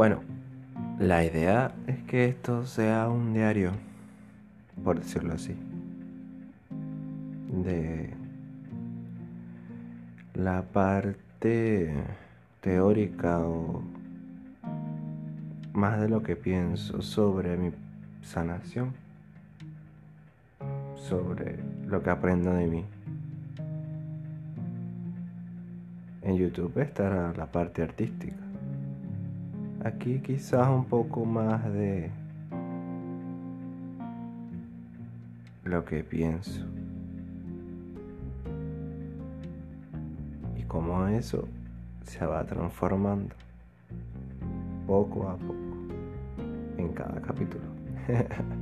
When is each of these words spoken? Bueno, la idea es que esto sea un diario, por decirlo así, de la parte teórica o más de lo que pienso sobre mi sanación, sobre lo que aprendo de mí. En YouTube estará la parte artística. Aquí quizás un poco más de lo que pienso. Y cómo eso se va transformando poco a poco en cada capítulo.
Bueno, 0.00 0.22
la 0.98 1.22
idea 1.26 1.74
es 1.86 2.02
que 2.04 2.24
esto 2.24 2.64
sea 2.64 3.10
un 3.10 3.34
diario, 3.34 3.72
por 4.82 4.98
decirlo 4.98 5.34
así, 5.34 5.54
de 7.52 8.08
la 10.32 10.62
parte 10.62 11.92
teórica 12.62 13.40
o 13.40 13.82
más 15.74 16.00
de 16.00 16.08
lo 16.08 16.22
que 16.22 16.34
pienso 16.34 17.02
sobre 17.02 17.58
mi 17.58 17.70
sanación, 18.22 18.94
sobre 20.96 21.58
lo 21.86 22.02
que 22.02 22.08
aprendo 22.08 22.54
de 22.54 22.66
mí. 22.66 22.84
En 26.22 26.38
YouTube 26.38 26.78
estará 26.78 27.34
la 27.34 27.52
parte 27.52 27.82
artística. 27.82 28.49
Aquí 29.82 30.20
quizás 30.20 30.68
un 30.68 30.84
poco 30.84 31.24
más 31.24 31.64
de 31.72 32.10
lo 35.64 35.84
que 35.86 36.04
pienso. 36.04 36.66
Y 40.58 40.62
cómo 40.64 41.06
eso 41.08 41.48
se 42.02 42.26
va 42.26 42.44
transformando 42.44 43.34
poco 44.86 45.28
a 45.28 45.36
poco 45.36 45.54
en 46.76 46.92
cada 46.92 47.18
capítulo. 47.22 47.64